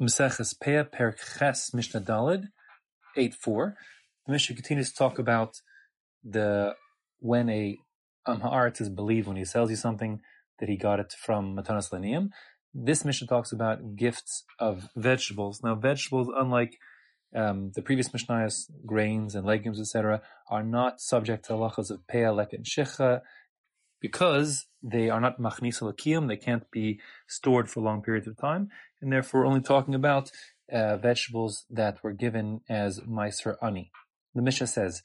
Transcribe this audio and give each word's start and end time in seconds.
Meseches 0.00 0.54
Peah 0.58 0.90
Per 0.90 1.14
Ches 1.38 1.74
Mishnah 1.74 2.00
Dalid 2.00 2.48
four. 3.38 3.76
The 4.26 4.32
Mishnah 4.32 4.56
continues 4.56 4.90
to 4.90 4.96
talk 4.96 5.18
about 5.18 5.60
the 6.24 6.74
when 7.18 7.50
a 7.50 7.76
um, 8.26 8.40
Haaretz 8.40 8.80
is 8.80 8.88
believed 8.88 9.26
when 9.26 9.36
he 9.36 9.44
sells 9.44 9.70
you 9.70 9.76
something 9.76 10.20
that 10.58 10.68
he 10.68 10.76
got 10.76 11.00
it 11.00 11.12
from 11.12 11.56
Matanas 11.56 11.90
Lanium. 11.90 12.30
This 12.72 13.04
Mishnah 13.04 13.26
talks 13.26 13.52
about 13.52 13.96
gifts 13.96 14.44
of 14.58 14.88
vegetables. 14.96 15.60
Now, 15.62 15.74
vegetables, 15.74 16.28
unlike 16.34 16.78
um, 17.34 17.72
the 17.74 17.82
previous 17.82 18.08
Mishnahs, 18.10 18.70
grains 18.86 19.34
and 19.34 19.44
legumes, 19.46 19.80
etc., 19.80 20.22
are 20.48 20.62
not 20.62 21.00
subject 21.00 21.46
to 21.46 21.54
halachas 21.54 21.90
of 21.90 22.06
Peah, 22.06 22.34
Lek, 22.34 22.52
and 22.52 22.64
Shicha 22.64 23.22
because 24.00 24.66
they 24.82 25.10
are 25.10 25.20
not 25.20 25.38
machnis 25.38 25.80
lakiyum, 25.80 26.28
they 26.28 26.36
can't 26.36 26.70
be 26.70 27.00
stored 27.28 27.68
for 27.68 27.80
long 27.80 28.02
periods 28.02 28.26
of 28.26 28.36
time, 28.36 28.70
and 29.00 29.12
therefore 29.12 29.40
we're 29.40 29.46
only 29.46 29.60
talking 29.60 29.94
about 29.94 30.30
uh, 30.72 30.96
vegetables 30.96 31.64
that 31.70 32.02
were 32.02 32.12
given 32.12 32.60
as 32.68 33.00
meiser 33.00 33.56
ani. 33.62 33.90
The 34.34 34.42
Mishnah 34.42 34.68
says, 34.68 35.02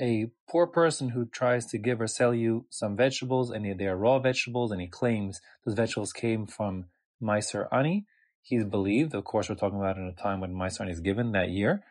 a 0.00 0.30
poor 0.48 0.66
person 0.66 1.08
who 1.10 1.26
tries 1.26 1.66
to 1.66 1.78
give 1.78 2.00
or 2.00 2.06
sell 2.06 2.32
you 2.32 2.66
some 2.70 2.96
vegetables, 2.96 3.50
and 3.50 3.78
they 3.78 3.86
are 3.86 3.96
raw 3.96 4.18
vegetables, 4.20 4.70
and 4.70 4.80
he 4.80 4.86
claims 4.86 5.40
those 5.64 5.74
vegetables 5.74 6.12
came 6.12 6.46
from 6.46 6.86
meiser 7.20 7.66
ani, 7.72 8.06
he's 8.42 8.64
believed. 8.64 9.14
Of 9.14 9.24
course, 9.24 9.48
we're 9.48 9.56
talking 9.56 9.78
about 9.78 9.96
in 9.96 10.06
a 10.06 10.12
time 10.12 10.40
when 10.40 10.54
meiser 10.54 10.82
ani 10.82 10.92
is 10.92 11.00
given 11.00 11.32
that 11.32 11.50
year, 11.50 11.82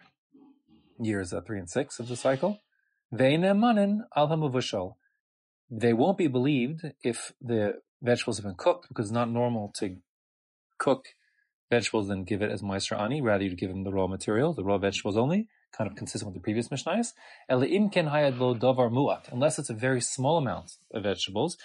years 0.99 1.34
uh, 1.34 1.41
three 1.41 1.59
and 1.59 1.70
six 1.70 1.99
of 1.99 2.07
the 2.07 2.15
cycle. 2.15 2.62
Al. 3.12 4.98
They 5.70 5.93
won't 5.93 6.17
be 6.17 6.27
believed 6.27 6.93
if 7.03 7.34
the 7.41 7.81
vegetables 8.01 8.37
have 8.37 8.45
been 8.45 8.55
cooked 8.55 8.87
because 8.87 9.07
it's 9.07 9.13
not 9.13 9.29
normal 9.29 9.71
to 9.77 9.97
cook 10.77 11.05
vegetables 11.69 12.09
and 12.09 12.25
give 12.25 12.41
it 12.41 12.51
as 12.51 12.61
meiser 12.61 12.99
ani. 12.99 13.21
Rather, 13.21 13.43
you 13.43 13.55
give 13.55 13.70
them 13.70 13.83
the 13.83 13.91
raw 13.91 14.07
material, 14.07 14.54
the 14.54 14.63
raw 14.63 14.77
vegetables 14.77 15.17
only, 15.17 15.48
kind 15.76 15.89
of 15.89 15.95
consistent 15.95 16.27
with 16.27 16.35
the 16.35 16.43
previous 16.43 16.70
muat, 16.70 17.13
unless 19.31 19.59
it's 19.59 19.70
a 19.70 19.73
very 19.73 20.01
small 20.01 20.37
amount 20.37 20.77
of 20.93 21.04
vegetables, 21.04 21.57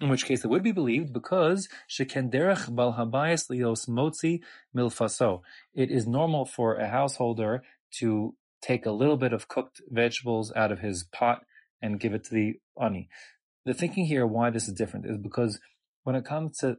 in 0.00 0.08
which 0.08 0.24
case 0.24 0.44
it 0.44 0.48
would 0.48 0.62
be 0.62 0.72
believed 0.72 1.12
because 1.12 1.68
shekenderech 1.88 2.74
bal 2.74 2.94
habayis 2.94 3.50
lios 3.50 3.88
motzi 3.88 4.40
milfaso. 4.74 5.42
It 5.74 5.90
is 5.90 6.06
normal 6.06 6.46
for 6.46 6.76
a 6.76 6.88
householder 6.88 7.62
to 7.98 8.34
take 8.62 8.86
a 8.86 8.92
little 8.92 9.16
bit 9.16 9.32
of 9.32 9.48
cooked 9.48 9.80
vegetables 9.88 10.52
out 10.54 10.70
of 10.70 10.80
his 10.80 11.04
pot 11.04 11.44
and 11.82 11.98
give 11.98 12.14
it 12.14 12.24
to 12.24 12.34
the 12.34 12.60
ani. 12.80 13.08
The 13.64 13.74
thinking 13.74 14.06
here 14.06 14.26
why 14.26 14.50
this 14.50 14.68
is 14.68 14.74
different 14.74 15.06
is 15.06 15.18
because 15.18 15.60
when 16.04 16.16
it 16.16 16.24
comes 16.24 16.58
to 16.58 16.78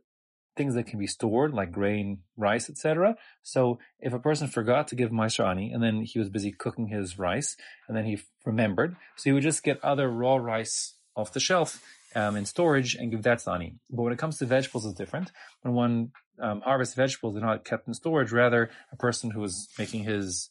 things 0.57 0.75
that 0.75 0.85
can 0.85 0.99
be 0.99 1.07
stored 1.07 1.53
like 1.53 1.71
grain, 1.71 2.19
rice, 2.35 2.69
etc. 2.69 3.15
So 3.41 3.79
if 3.99 4.13
a 4.13 4.19
person 4.19 4.47
forgot 4.47 4.87
to 4.89 4.95
give 4.95 5.09
Meiser 5.09 5.47
Ani 5.47 5.71
and 5.71 5.81
then 5.81 6.01
he 6.01 6.19
was 6.19 6.29
busy 6.29 6.51
cooking 6.51 6.87
his 6.87 7.17
rice 7.17 7.55
and 7.87 7.95
then 7.95 8.05
he 8.05 8.19
remembered, 8.45 8.95
so 9.15 9.23
he 9.29 9.31
would 9.31 9.43
just 9.43 9.63
get 9.63 9.83
other 9.83 10.09
raw 10.09 10.35
rice 10.35 10.95
off 11.15 11.31
the 11.31 11.39
shelf 11.39 11.81
um, 12.15 12.35
in 12.35 12.45
storage 12.45 12.95
and 12.95 13.11
give 13.11 13.23
that 13.23 13.39
to 13.39 13.51
Ani. 13.51 13.75
But 13.89 14.03
when 14.03 14.13
it 14.13 14.19
comes 14.19 14.39
to 14.39 14.45
vegetables, 14.45 14.85
it's 14.85 14.97
different. 14.97 15.31
When 15.61 15.73
one 15.73 16.11
um, 16.41 16.61
harvests 16.61 16.95
vegetables, 16.95 17.35
they're 17.35 17.45
not 17.45 17.63
kept 17.63 17.87
in 17.87 17.93
storage. 17.93 18.31
Rather, 18.31 18.69
a 18.91 18.97
person 18.97 19.31
who 19.31 19.43
is 19.43 19.69
making 19.77 20.03
his 20.03 20.49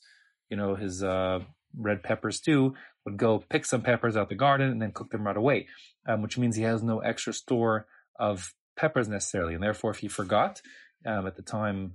you 0.51 0.57
know, 0.57 0.75
his 0.75 1.03
uh, 1.03 1.41
red 1.77 2.03
pepper 2.03 2.31
stew, 2.31 2.75
would 3.05 3.17
go 3.17 3.45
pick 3.49 3.65
some 3.65 3.83
peppers 3.83 4.17
out 4.17 4.29
the 4.29 4.35
garden 4.35 4.71
and 4.71 4.83
then 4.83 4.93
cook 4.93 5.11
them 5.11 5.27
right 5.27 5.37
away, 5.37 5.67
um, 6.07 6.23
which 6.23 6.39
means 6.39 6.57
he 6.57 6.63
has 6.63 6.83
no 6.83 7.01
extra 7.01 7.33
store 7.33 7.87
of 8.19 8.55
peppers 8.77 9.09
necessarily. 9.09 9.55
And 9.55 9.63
therefore, 9.63 9.91
if 9.91 9.99
he 9.99 10.09
forgot 10.09 10.61
um, 11.07 11.27
at 11.27 11.37
the 11.37 11.43
time 11.43 11.95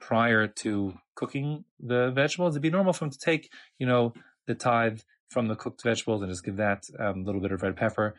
prior 0.00 0.46
to 0.46 0.94
cooking 1.14 1.64
the 1.78 2.10
vegetables, 2.10 2.54
it'd 2.54 2.62
be 2.62 2.70
normal 2.70 2.92
for 2.92 3.04
him 3.04 3.10
to 3.10 3.18
take, 3.18 3.50
you 3.78 3.86
know, 3.86 4.14
the 4.46 4.54
tithe 4.54 5.00
from 5.28 5.48
the 5.48 5.56
cooked 5.56 5.82
vegetables 5.82 6.22
and 6.22 6.30
just 6.30 6.44
give 6.44 6.56
that 6.56 6.84
um, 6.98 7.24
little 7.24 7.40
bit 7.40 7.52
of 7.52 7.62
red 7.62 7.76
pepper, 7.76 8.14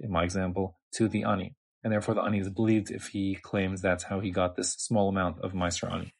in 0.00 0.10
my 0.10 0.24
example, 0.24 0.78
to 0.94 1.08
the 1.08 1.24
ani. 1.24 1.54
And 1.82 1.92
therefore, 1.92 2.14
the 2.14 2.22
ani 2.22 2.40
is 2.40 2.50
believed 2.50 2.90
if 2.90 3.08
he 3.08 3.36
claims 3.36 3.80
that's 3.80 4.04
how 4.04 4.20
he 4.20 4.30
got 4.30 4.56
this 4.56 4.72
small 4.72 5.08
amount 5.08 5.40
of 5.40 5.52
Meiser 5.52 5.92
ani. 5.92 6.12